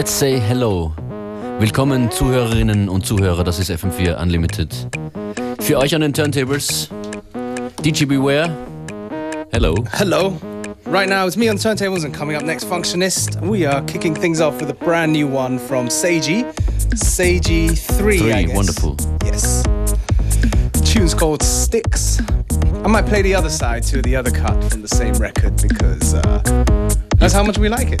Let's 0.00 0.18
say 0.18 0.40
hello. 0.40 0.94
Willkommen 1.58 2.10
Zuhörerinnen 2.10 2.88
und 2.88 3.04
Zuhörer, 3.04 3.44
das 3.44 3.58
ist 3.58 3.70
FM4 3.70 4.18
Unlimited. 4.18 4.74
Für 5.60 5.76
euch 5.76 5.94
an 5.94 6.00
den 6.00 6.14
Turntables, 6.14 6.88
DJ 7.84 8.06
Beware. 8.06 8.50
Hello. 9.52 9.74
Hello. 9.92 10.38
Right 10.86 11.06
now 11.06 11.26
it's 11.26 11.36
me 11.36 11.50
on 11.50 11.58
turntables 11.58 12.06
and 12.06 12.16
coming 12.16 12.34
up 12.34 12.44
next 12.44 12.64
Functionist. 12.64 13.38
We 13.42 13.66
are 13.66 13.82
kicking 13.82 14.14
things 14.14 14.40
off 14.40 14.58
with 14.58 14.70
a 14.70 14.84
brand 14.86 15.12
new 15.12 15.28
one 15.28 15.58
from 15.58 15.88
Seiji. 15.88 16.50
Seiji 16.94 17.76
3, 17.76 18.18
Three, 18.20 18.54
wonderful. 18.54 18.96
Yes. 19.22 19.62
The 20.72 20.82
tune's 20.82 21.12
called 21.12 21.42
Sticks. 21.42 22.22
I 22.84 22.88
might 22.88 23.04
play 23.04 23.20
the 23.20 23.34
other 23.34 23.50
side 23.50 23.82
to 23.88 24.00
the 24.00 24.16
other 24.16 24.30
cut 24.30 24.64
from 24.70 24.80
the 24.80 24.88
same 24.88 25.12
record 25.16 25.60
because 25.60 26.14
uh, 26.14 26.40
that's 27.18 27.34
how 27.34 27.44
much 27.44 27.58
we 27.58 27.68
like 27.68 27.92
it. 27.92 28.00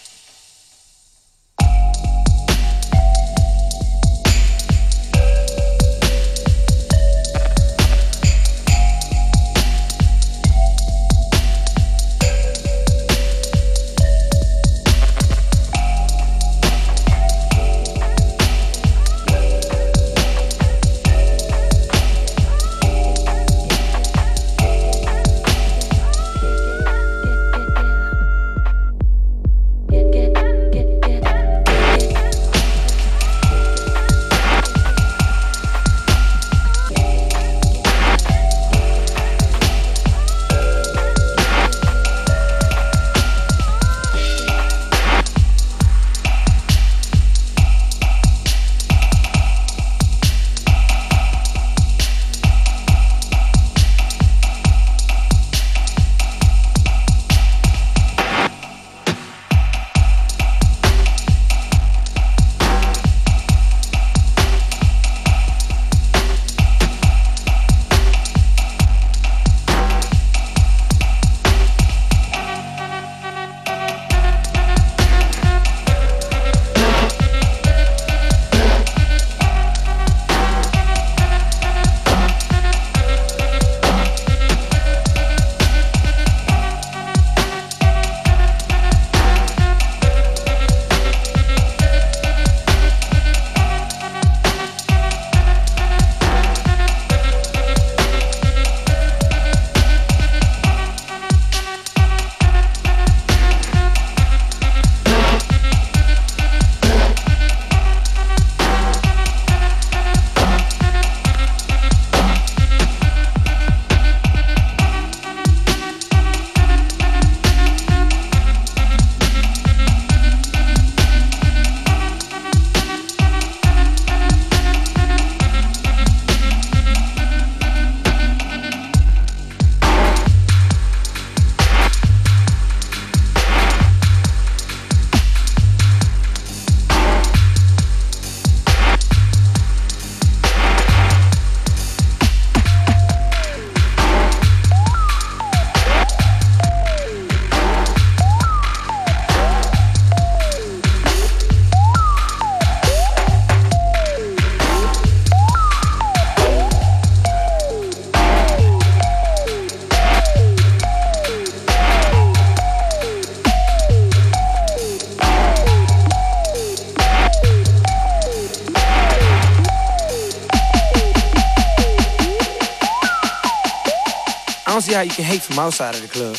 Outside 175.61 175.93
of 175.93 176.01
the 176.01 176.07
club. 176.07 176.35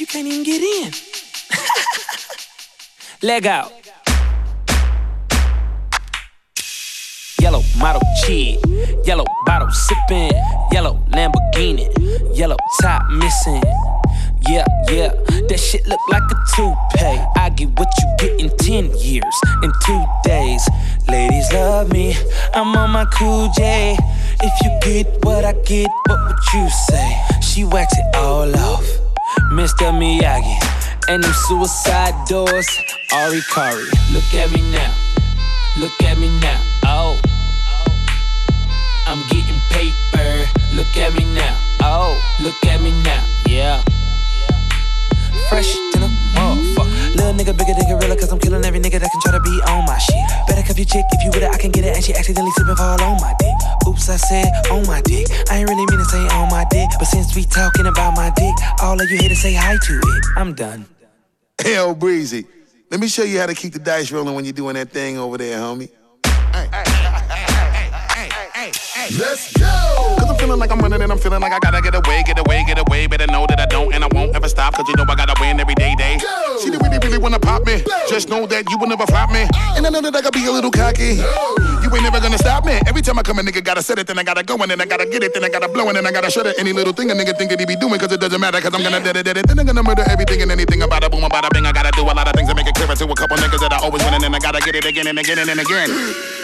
You 0.00 0.06
can't 0.06 0.26
even 0.26 0.42
get 0.42 0.60
in. 0.60 0.92
Leg 3.22 3.46
out. 3.46 3.72
Yellow 7.40 7.62
model 7.78 8.02
cheat, 8.24 8.58
yellow 9.04 9.26
bottle 9.46 9.70
sipping, 9.70 10.32
yellow 10.72 10.94
Lamborghini, 11.10 11.86
yellow 12.36 12.56
top 12.80 13.08
missing. 13.10 13.62
Yeah, 14.48 14.66
yeah, 14.90 15.12
that 15.48 15.60
shit 15.60 15.86
look 15.86 16.00
like 16.10 16.24
a 16.24 16.36
toupee. 16.56 17.22
I 17.36 17.50
get 17.54 17.68
what 17.78 17.92
you 17.98 18.14
get 18.18 18.40
in 18.40 18.56
10 18.56 18.98
years, 18.98 19.36
in 19.62 19.70
two 19.86 20.04
days. 20.24 20.68
Ladies 21.08 21.52
love 21.52 21.92
me, 21.92 22.16
I'm 22.52 22.74
on 22.74 22.90
my 22.90 23.04
cool 23.04 23.48
J. 23.56 23.96
If 24.42 24.52
you 24.64 24.70
get 24.82 25.24
what 25.24 25.44
I 25.44 25.52
get, 25.62 25.88
what 26.06 26.18
would 26.26 26.54
you 26.54 26.68
say? 26.88 27.43
She 27.54 27.62
waxed 27.62 27.96
it 27.96 28.16
all 28.16 28.50
off. 28.66 28.82
Mr. 29.54 29.94
Miyagi. 29.94 30.58
And 31.06 31.22
them 31.22 31.32
suicide 31.46 32.26
doors, 32.26 32.66
Ari 33.12 33.42
Kari. 33.54 33.86
Look 34.10 34.26
at 34.34 34.50
me 34.50 34.58
now. 34.72 34.92
Look 35.78 35.94
at 36.02 36.18
me 36.18 36.34
now. 36.40 36.60
Oh. 36.82 37.14
I'm 39.06 39.22
getting 39.30 39.54
paper. 39.70 40.50
Look 40.74 40.96
at 40.96 41.14
me 41.14 41.22
now. 41.32 41.54
Oh. 41.82 42.18
Look 42.42 42.58
at 42.66 42.82
me 42.82 42.90
now. 43.04 43.22
Yeah. 43.46 43.80
Fresh 45.48 45.76
than 45.92 46.02
a 46.02 46.10
motherfucker. 46.34 47.14
Little 47.14 47.34
nigga 47.34 47.56
bigger 47.56 47.74
than 47.78 47.86
gorilla, 47.86 48.16
cause 48.16 48.32
I'm 48.32 48.40
killing 48.40 48.64
every 48.64 48.80
nigga 48.80 48.98
that 48.98 49.12
can 49.12 49.20
try 49.20 49.30
to 49.30 49.38
be 49.38 49.62
on 49.70 49.86
my 49.86 49.98
shit. 49.98 50.16
Better 50.48 50.66
cuff 50.66 50.76
your 50.76 50.86
chick 50.86 51.04
if 51.12 51.22
you 51.22 51.30
with 51.30 51.44
it, 51.44 51.54
I 51.54 51.58
can 51.58 51.70
get 51.70 51.84
it, 51.84 51.94
and 51.94 52.04
she 52.04 52.14
accidentally 52.14 52.50
slip 52.56 52.66
and 52.66 52.78
fall 52.78 53.00
on 53.00 53.20
my 53.20 53.32
dick. 53.38 53.43
Oops, 53.86 54.08
I 54.08 54.16
said 54.16 54.52
on 54.70 54.86
my 54.86 55.00
dick. 55.02 55.26
I 55.50 55.58
ain't 55.58 55.68
really 55.68 55.84
mean 55.90 55.98
to 55.98 56.04
say 56.04 56.26
on 56.28 56.48
my 56.48 56.64
dick, 56.70 56.88
but 56.98 57.04
since 57.04 57.36
we 57.36 57.44
talking 57.44 57.86
about 57.86 58.16
my 58.16 58.30
dick, 58.34 58.54
all 58.82 59.00
of 59.00 59.10
you 59.10 59.18
here 59.18 59.28
to 59.28 59.36
say 59.36 59.52
hi 59.52 59.76
to 59.76 60.00
it. 60.02 60.24
I'm 60.36 60.54
done. 60.54 60.86
Hell, 61.62 61.94
Breezy. 61.94 62.46
Let 62.90 63.00
me 63.00 63.08
show 63.08 63.24
you 63.24 63.40
how 63.40 63.46
to 63.46 63.54
keep 63.54 63.72
the 63.72 63.78
dice 63.78 64.10
rolling 64.10 64.34
when 64.34 64.44
you're 64.44 64.52
doing 64.52 64.74
that 64.74 64.90
thing 64.90 65.18
over 65.18 65.36
there, 65.36 65.58
homie. 65.58 65.90
Hey, 66.52 66.68
hey, 66.72 66.84
hey, 66.86 67.54
Let's 69.18 69.52
go! 69.58 69.66
Cause 70.18 70.30
I'm 70.30 70.36
feeling 70.36 70.58
like 70.58 70.70
I'm 70.70 70.78
running 70.78 71.02
and 71.02 71.12
I'm 71.12 71.18
feeling 71.18 71.40
like 71.40 71.52
I 71.52 71.58
gotta 71.58 71.82
get 71.82 71.94
away, 71.94 72.22
get 72.26 72.38
away, 72.38 72.64
get 72.66 72.78
away. 72.78 73.06
Better 73.06 73.26
know 73.26 73.44
that 73.46 73.60
I 73.60 73.66
don't 73.66 73.92
and 73.92 74.02
I 74.02 74.08
won't 74.12 74.34
ever 74.34 74.48
stop. 74.48 74.74
Cause 74.74 74.88
you 74.88 74.94
know 74.96 75.04
I 75.06 75.14
gotta 75.14 75.34
win 75.40 75.60
every 75.60 75.74
day, 75.74 75.94
day. 75.96 76.18
Go. 76.20 76.56
See, 76.58 76.70
they 76.70 76.78
really, 76.78 76.98
really 76.98 77.18
wanna 77.18 77.38
pop 77.38 77.66
me. 77.66 77.82
Go. 77.82 78.06
Just 78.08 78.30
know 78.30 78.46
that 78.46 78.70
you 78.70 78.78
will 78.78 78.88
never 78.88 79.06
flop 79.06 79.30
me. 79.30 79.46
Oh. 79.54 79.74
And 79.76 79.86
I 79.86 79.90
know 79.90 80.00
that 80.00 80.16
I 80.16 80.22
gotta 80.22 80.38
be 80.38 80.46
a 80.46 80.52
little 80.52 80.70
cocky. 80.70 81.16
Go. 81.16 81.73
Ain't 81.94 82.02
never 82.02 82.18
gonna 82.18 82.38
stop 82.38 82.64
me. 82.64 82.74
Every 82.88 83.02
time 83.02 83.20
I 83.20 83.22
come, 83.22 83.38
a 83.38 83.42
nigga 83.42 83.62
gotta 83.62 83.80
set 83.80 84.00
it, 84.00 84.08
then 84.08 84.18
I 84.18 84.24
gotta 84.24 84.42
go, 84.42 84.56
and 84.56 84.68
then 84.68 84.80
I 84.80 84.84
gotta 84.84 85.06
get 85.06 85.22
it, 85.22 85.32
then 85.32 85.44
I 85.44 85.48
gotta 85.48 85.68
blow, 85.68 85.86
and 85.86 85.96
then 85.96 86.04
I 86.04 86.10
gotta 86.10 86.28
shut 86.28 86.44
it. 86.44 86.58
Any 86.58 86.72
little 86.72 86.92
thing 86.92 87.08
a 87.10 87.14
nigga 87.14 87.38
think 87.38 87.50
that 87.50 87.60
he 87.60 87.66
be 87.66 87.76
doing, 87.76 88.00
cause 88.00 88.10
it 88.10 88.20
doesn't 88.20 88.40
matter, 88.40 88.60
cause 88.60 88.74
I'm 88.74 88.82
gonna 88.82 88.98
dead 88.98 89.16
it, 89.16 89.22
dead 89.22 89.36
it. 89.36 89.46
Then 89.46 89.60
I'm 89.60 89.66
gonna 89.66 89.82
murder 89.84 90.02
everything 90.10 90.42
and 90.42 90.50
anything 90.50 90.82
about 90.82 91.04
a 91.04 91.08
boom, 91.08 91.22
about 91.22 91.46
a 91.46 91.50
bing. 91.54 91.66
I 91.66 91.72
gotta 91.72 91.92
do 91.92 92.02
a 92.02 92.10
lot 92.10 92.26
of 92.26 92.34
things 92.34 92.48
to 92.48 92.54
make 92.54 92.66
it 92.66 92.74
clearer 92.74 92.96
to 92.96 93.04
a 93.04 93.14
couple 93.14 93.36
niggas 93.36 93.60
that 93.60 93.72
I 93.72 93.78
always 93.78 94.02
win, 94.02 94.14
and 94.14 94.22
then 94.24 94.34
I 94.34 94.40
gotta 94.40 94.60
get 94.60 94.74
it 94.74 94.84
again 94.84 95.06
and 95.06 95.18
again 95.18 95.38
and 95.38 95.60
again. 95.60 96.43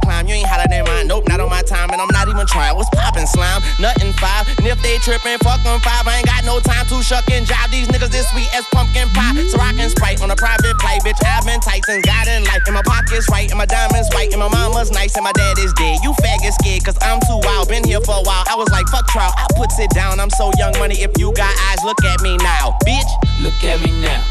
climb. 0.00 0.26
You 0.26 0.34
ain't 0.34 0.48
hotter 0.48 0.68
than 0.68 0.84
mine. 0.84 1.06
Nope, 1.06 1.28
not 1.28 1.40
on 1.40 1.50
my 1.50 1.62
time. 1.62 1.90
And 1.90 2.00
I'm 2.00 2.10
not 2.12 2.28
even 2.28 2.46
trying. 2.46 2.76
What's 2.76 2.90
poppin', 2.90 3.26
slime? 3.26 3.62
Nothing 3.78 4.12
five. 4.16 4.48
And 4.58 4.66
if 4.66 4.80
they 4.82 4.98
trippin', 4.98 5.38
fuck 5.40 5.62
them 5.62 5.80
five. 5.80 6.06
I 6.06 6.18
ain't 6.18 6.26
got 6.26 6.44
no 6.44 6.60
time 6.60 6.86
to 6.88 7.02
shuck 7.02 7.28
and 7.30 7.46
jive. 7.46 7.70
These 7.70 7.88
niggas 7.88 8.10
this 8.10 8.28
sweet 8.30 8.48
as 8.54 8.64
pumpkin 8.72 9.08
pie. 9.10 9.34
So 9.48 9.58
can 9.58 9.90
sprite 9.90 10.20
on 10.22 10.30
a 10.30 10.36
private 10.36 10.76
play, 10.78 10.98
bitch. 11.00 11.18
I've 11.24 11.44
been 11.44 11.60
tight 11.60 11.84
since 11.84 12.04
God 12.04 12.28
in 12.28 12.44
life. 12.44 12.62
And 12.66 12.74
my 12.74 12.82
pockets 12.82 13.28
right, 13.30 13.48
and 13.48 13.58
my 13.58 13.66
diamonds 13.66 14.08
white, 14.12 14.30
and 14.32 14.40
my 14.40 14.48
mama's 14.48 14.90
nice, 14.90 15.16
and 15.16 15.24
my 15.24 15.32
dad 15.32 15.58
is 15.58 15.72
dead. 15.74 15.98
You 16.02 16.12
faggot 16.20 16.52
scared, 16.60 16.84
cause 16.84 16.98
I'm 17.00 17.20
too 17.20 17.40
wild. 17.44 17.68
Been 17.68 17.84
here 17.84 18.00
for 18.00 18.16
a 18.16 18.22
while. 18.22 18.44
I 18.48 18.56
was 18.56 18.68
like, 18.70 18.86
fuck 18.88 19.06
trial. 19.08 19.32
I 19.36 19.46
puts 19.56 19.78
it 19.78 19.90
down. 19.90 20.20
I'm 20.20 20.30
so 20.30 20.50
young 20.58 20.72
money. 20.78 21.00
If 21.00 21.16
you 21.18 21.32
got 21.32 21.52
eyes, 21.70 21.82
look 21.84 22.02
at 22.04 22.20
me 22.20 22.36
now, 22.38 22.76
bitch. 22.84 23.10
Look 23.40 23.64
at 23.64 23.80
me 23.80 23.92
now. 24.00 24.22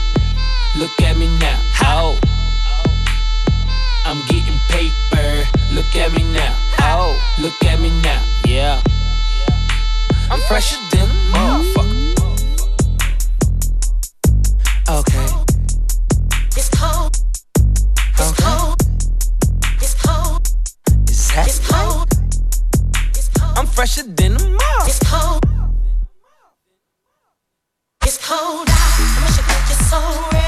Look 0.77 0.93
at 1.01 1.17
me 1.17 1.27
now. 1.39 1.59
Oh. 1.81 2.19
I'm 4.05 4.21
getting 4.27 4.57
paper. 4.69 5.58
Look 5.71 5.95
at 5.95 6.11
me 6.13 6.23
now. 6.33 6.55
Oh. 6.79 7.15
Look 7.39 7.63
at 7.63 7.79
me 7.79 7.89
now. 8.01 8.21
Yeah. 8.45 8.81
I'm 10.31 10.39
fresher 10.47 10.77
than 10.91 11.07
a 11.07 11.13
oh, 11.35 11.73
motherfucker. 11.75 12.09
Okay. 14.89 15.27
It's 16.57 16.69
cold. 16.69 17.15
It's 18.17 18.31
Okay. 18.31 18.43
cold. 18.43 18.81
It's 19.79 19.93
cold. 19.93 20.41
Is 21.07 21.27
that 21.33 21.47
It's 21.47 21.59
cold. 21.67 22.07
It's 23.09 23.29
cold. 23.29 23.57
I'm 23.57 23.67
fresher 23.67 24.03
than 24.03 24.35
a 24.35 24.39
motherfucker. 24.39 24.87
It's 24.87 24.99
cold. 25.11 25.45
It's 28.03 28.17
cold 28.27 28.67
out. 28.69 28.99
It 28.99 29.21
makes 29.21 29.37
you 29.37 29.43
think 29.43 30.38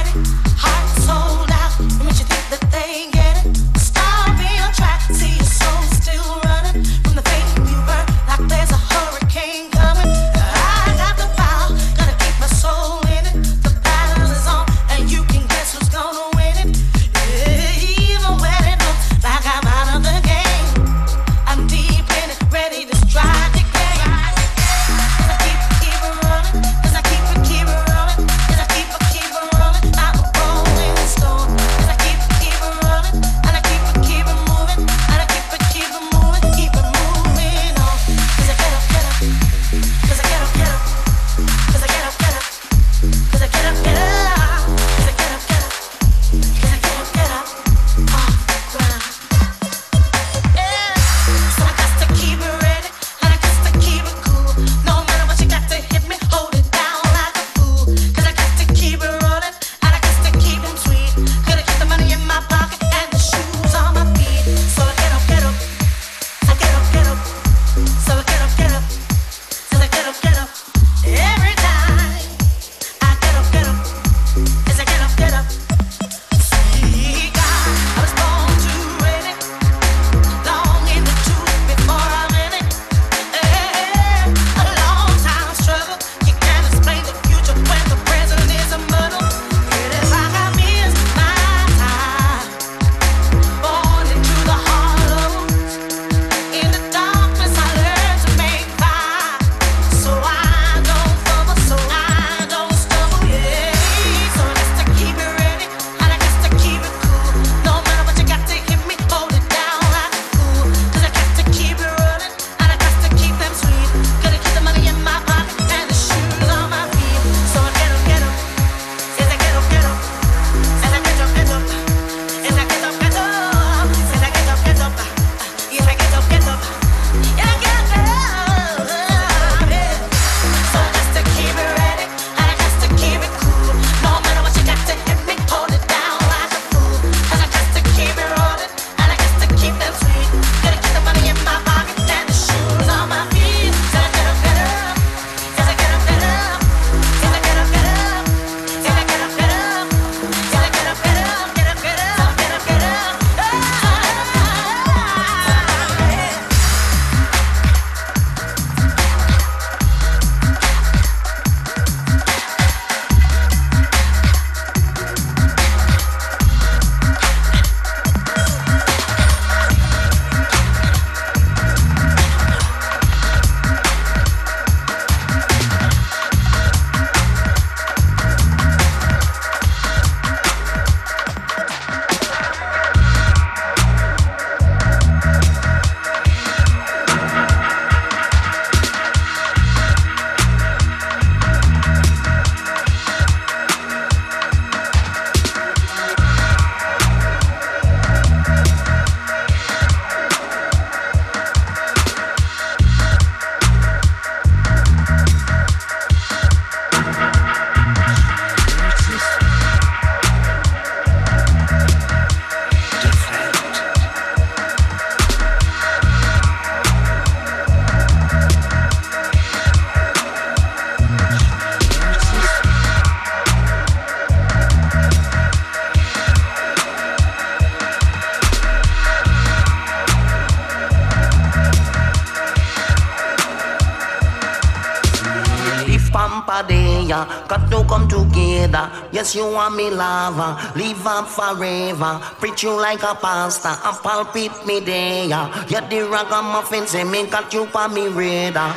Yes, 239.21 239.35
you 239.35 239.45
want 239.45 239.75
me 239.75 239.91
lover, 239.91 240.57
live 240.75 241.05
up 241.05 241.27
forever. 241.27 242.19
Preach 242.39 242.63
you 242.63 242.71
like 242.71 243.03
a 243.03 243.13
pastor, 243.13 243.67
and 243.67 243.97
palpit 243.97 244.65
me 244.65 244.79
there. 244.79 245.27
Yeah, 245.27 245.87
the 245.87 246.09
ragamuffin 246.09 246.87
say 246.87 247.03
me 247.03 247.27
got 247.27 247.53
you 247.53 247.67
for 247.67 247.87
me 247.87 248.07
radar. 248.07 248.75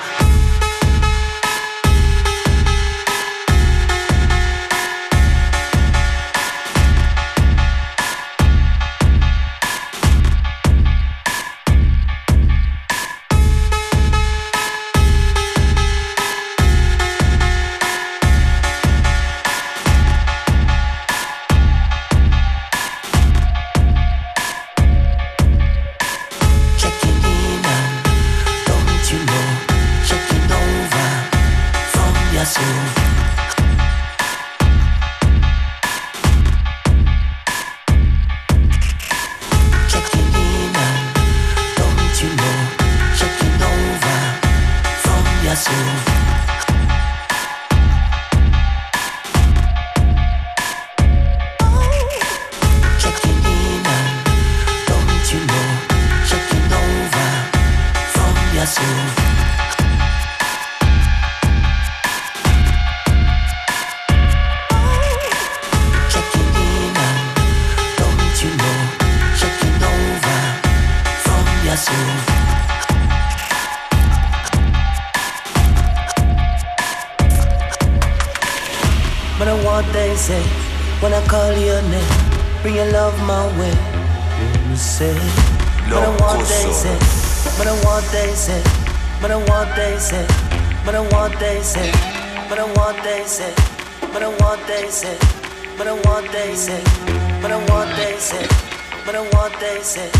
what 99.54 99.60
they 99.60 99.82
say, 99.82 100.10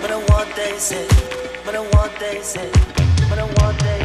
but 0.00 0.10
I 0.12 0.16
want 0.16 0.54
they 0.54 0.78
say, 0.78 1.08
but 1.64 1.74
I 1.74 1.80
want 1.80 2.12
they 2.20 2.40
say, 2.40 2.70
but 3.28 3.38
I 3.38 3.44
want 3.58 3.78
they 3.80 3.95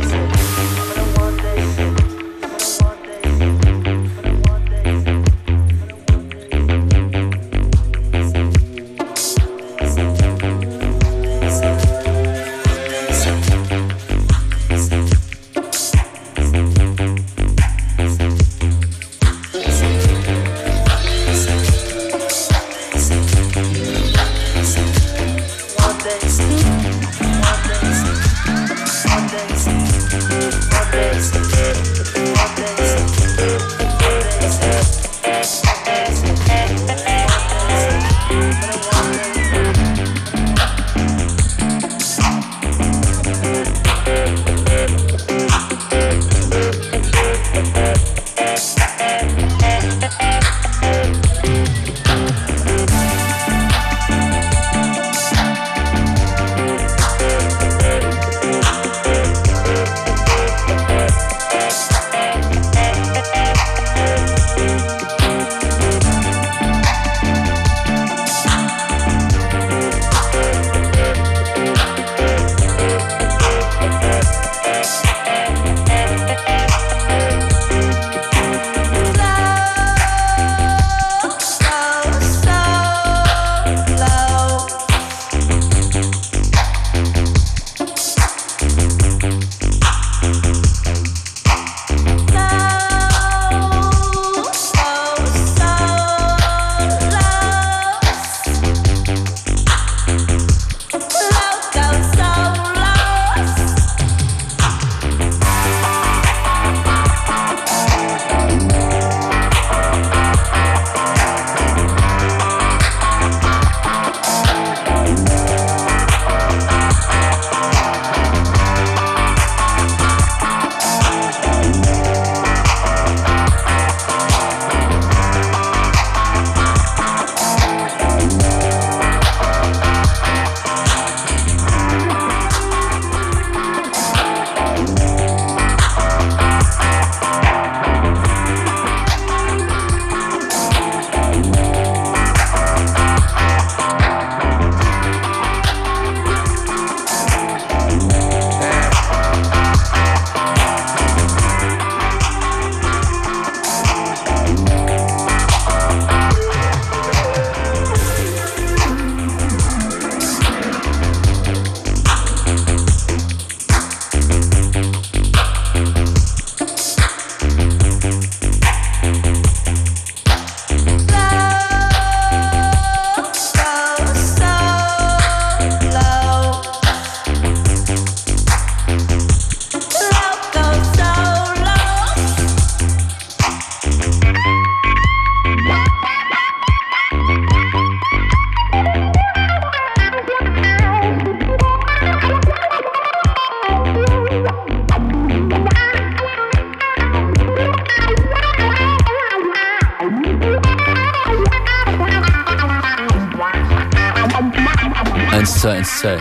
2, 205.32 205.38
1, 205.38 205.84
2. 206.02 206.18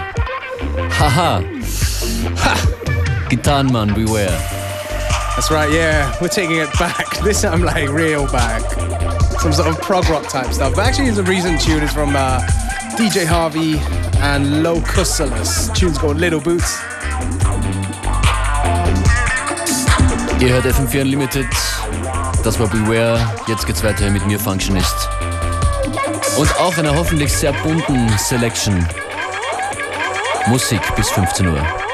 Haha. 0.92 1.42
Ha. 2.36 3.26
Gitarrenmann, 3.28 3.92
beware. 3.92 4.30
That's 5.34 5.50
right, 5.50 5.70
yeah. 5.72 6.14
We're 6.20 6.28
taking 6.28 6.58
it 6.58 6.72
back. 6.78 7.20
This 7.24 7.42
time, 7.42 7.62
like, 7.62 7.88
real 7.90 8.30
back. 8.30 8.62
Some 9.40 9.52
sort 9.52 9.68
of 9.68 9.80
prog 9.80 10.08
rock 10.08 10.28
type 10.28 10.52
stuff. 10.52 10.76
But 10.76 10.86
actually, 10.86 11.10
the 11.10 11.24
recent 11.24 11.60
tune 11.60 11.82
is 11.82 11.92
from 11.92 12.14
uh, 12.14 12.40
DJ 12.96 13.26
Harvey 13.26 13.78
and 14.20 14.62
Locussolus. 14.64 15.74
Tune's 15.74 15.98
called 15.98 16.18
Little 16.18 16.40
Boots. 16.40 16.78
Ihr 20.40 20.50
hört 20.50 20.66
FM4 20.66 21.00
Unlimited. 21.00 21.48
Das 22.44 22.60
war 22.60 22.68
Beware. 22.68 23.18
Jetzt 23.48 23.66
geht's 23.66 23.82
weiter 23.82 24.08
mit 24.08 24.24
mir 24.26 24.38
Functionist. 24.38 25.08
Und 26.38 26.56
auch 26.58 26.76
einer 26.78 26.94
hoffentlich 26.94 27.32
sehr 27.32 27.52
bunten 27.52 28.08
Selection. 28.18 28.86
Musik 30.46 30.80
bis 30.96 31.10
15 31.10 31.48
Uhr. 31.48 31.89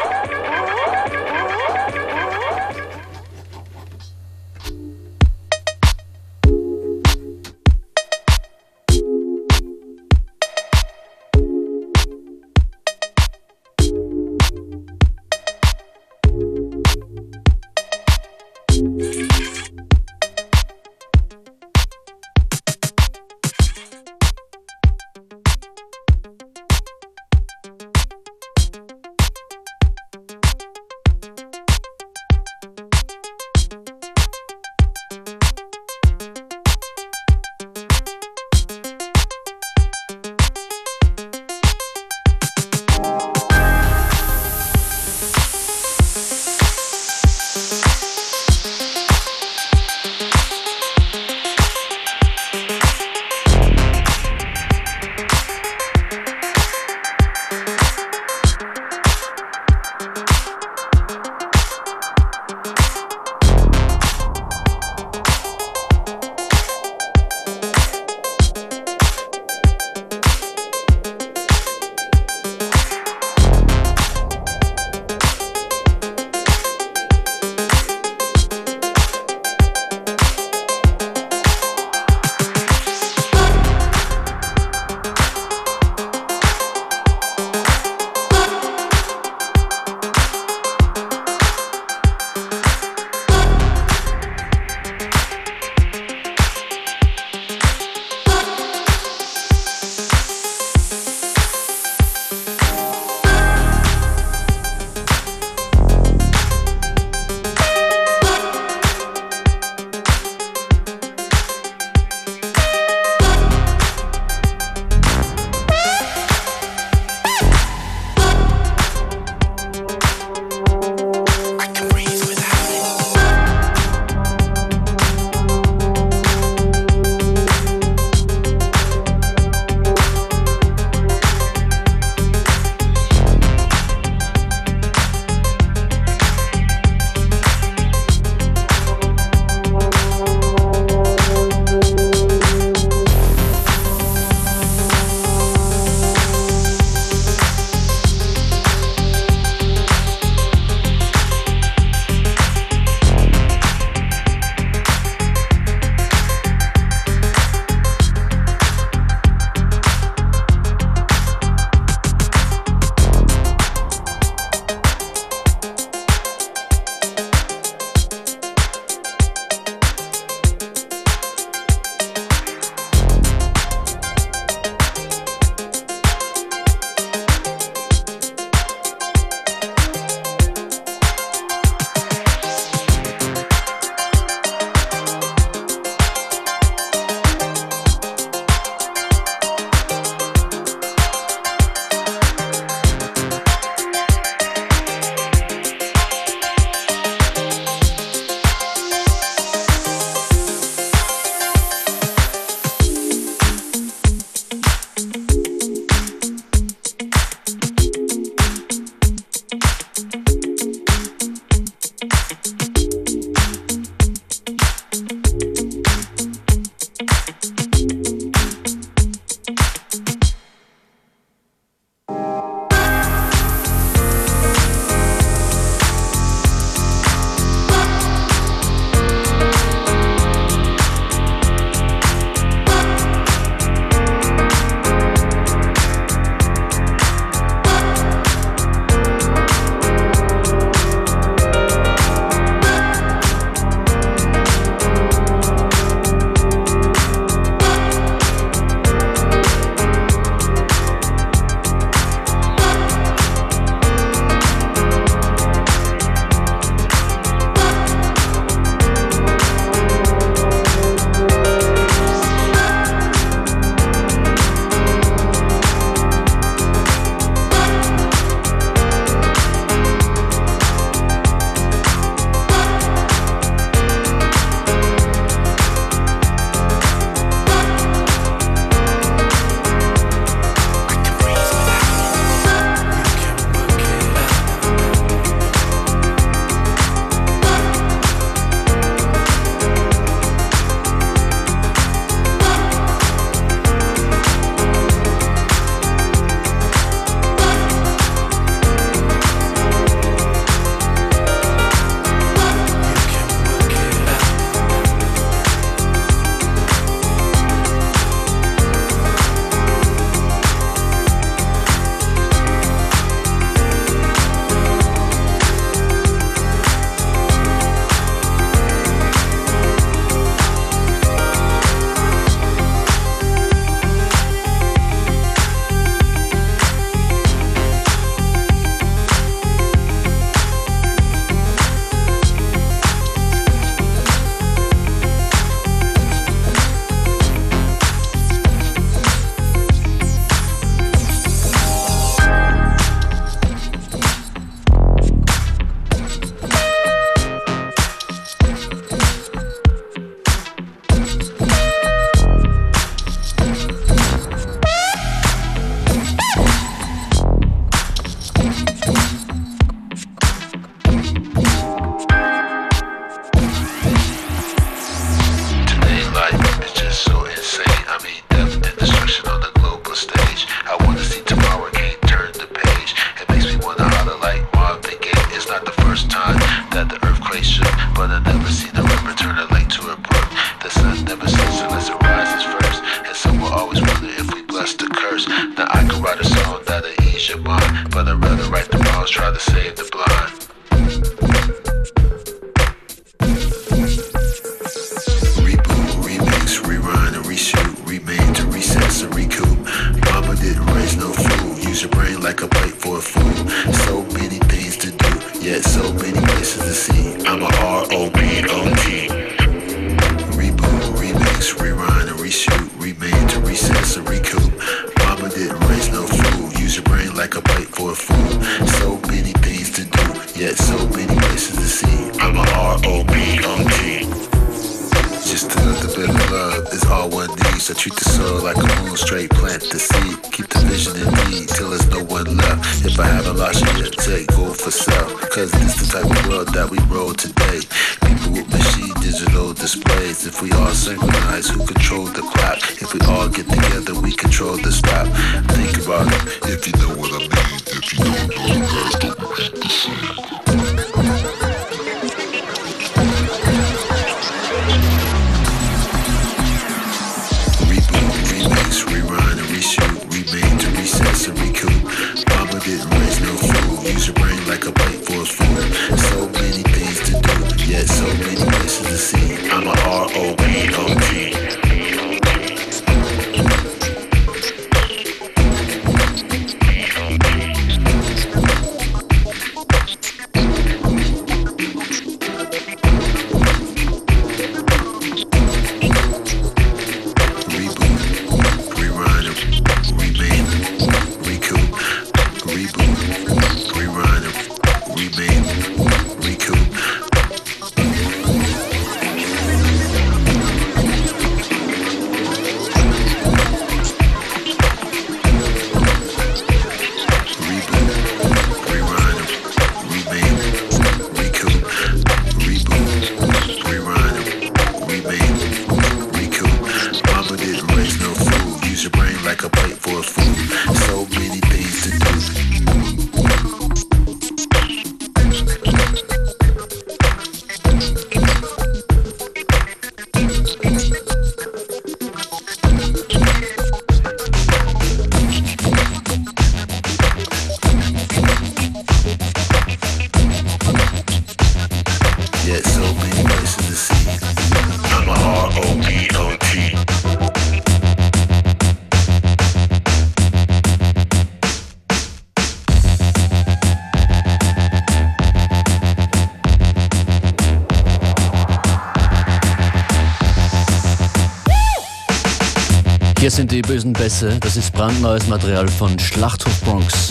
die 563.57 563.63
bösen 563.63 563.95
Bässe. 563.95 564.37
Das 564.41 564.55
ist 564.59 564.71
brandneues 564.75 565.29
Material 565.29 565.67
von 565.67 565.99
Schlachthof 565.99 566.61
Bronx. 566.61 567.11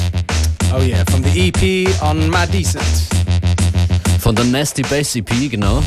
Oh 0.72 0.80
yeah, 0.80 1.04
from 1.10 1.24
the 1.24 1.48
EP 1.48 1.90
on 2.04 2.30
My 2.30 2.46
Decent. 2.46 2.84
Von 4.20 4.36
der 4.36 4.46
Nasty 4.46 4.84
Bass 4.84 5.16
EP, 5.16 5.50
genau. 5.50 5.82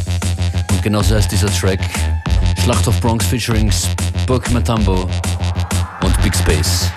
Und 0.70 0.82
genauso 0.82 1.14
heißt 1.14 1.30
dieser 1.30 1.52
Track. 1.52 1.78
Schlachthof 2.64 3.00
Bronx 3.00 3.24
featuring 3.26 3.70
Spook 3.70 4.50
Matambo 4.50 5.08
und 6.02 6.22
Big 6.24 6.34
Space. 6.34 6.90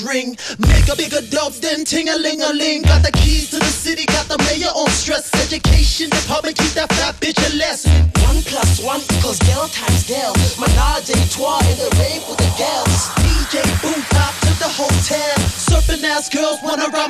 string. 0.00 0.36
Make 0.58 0.88
a 0.88 0.96
bigger 0.96 1.20
dove 1.28 1.60
than 1.60 1.84
ting-a-ling-a-ling. 1.84 2.82
Got 2.82 3.02
the 3.02 3.12
keys 3.12 3.50
to 3.50 3.58
the 3.58 3.72
city, 3.84 4.06
got 4.06 4.26
the 4.32 4.38
mayor 4.48 4.72
on 4.72 4.88
stress. 4.88 5.28
Education 5.44 6.08
department, 6.08 6.56
keep 6.56 6.72
that 6.72 6.88
fat 6.96 7.20
bitch 7.20 7.36
a 7.36 7.50
less. 7.56 7.84
One 8.24 8.40
plus 8.48 8.80
one 8.80 9.02
equals 9.12 9.38
girl 9.44 9.68
times 9.68 10.04
girl. 10.08 10.32
Menage 10.56 11.12
a 11.12 11.18
trois 11.28 11.60
in 11.68 11.76
the 11.76 11.90
rave 12.00 12.24
with 12.28 12.40
the 12.40 12.50
girls. 12.56 13.12
DJ 13.20 13.60
boom 13.84 14.00
pop 14.14 14.32
to 14.40 14.52
the 14.56 14.70
hotel. 14.72 15.36
Surfing 15.52 16.04
ass 16.04 16.28
girls 16.30 16.58
wanna 16.64 16.88
ride 16.88 17.09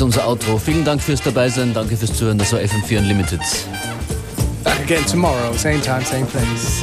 ist 0.00 0.04
unser 0.04 0.28
Outro. 0.28 0.56
Vielen 0.56 0.84
Dank 0.84 1.02
fürs 1.02 1.20
Dabeisein. 1.20 1.74
Danke 1.74 1.94
fürs 1.94 2.14
Zuhören. 2.14 2.38
Das 2.38 2.52
war 2.52 2.60
FM4 2.60 2.98
Unlimited. 2.98 3.40
Back 4.64 4.80
again 4.80 5.04
tomorrow, 5.04 5.52
same 5.56 5.80
time, 5.82 6.02
same 6.04 6.24
place. 6.24 6.82